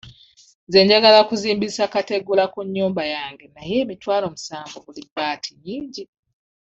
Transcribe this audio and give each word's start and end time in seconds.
Nze 0.67 0.79
njagala 0.85 1.17
okuzimbisa 1.23 1.83
kategula 1.93 2.43
ku 2.53 2.59
nnyumba 2.65 3.01
naye 3.55 3.75
emitwalo 3.83 4.25
musanvu 4.33 4.77
buli 4.85 5.01
bbaati 5.07 5.49
nnyingi. 5.53 6.03